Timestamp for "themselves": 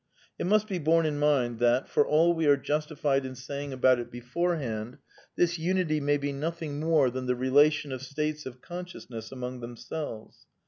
9.59-10.47